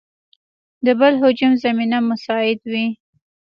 د 0.85 0.87
بل 0.99 1.13
هجوم 1.23 1.53
زمینه 1.63 1.97
مساعد 2.09 2.59
وي. 2.71 2.85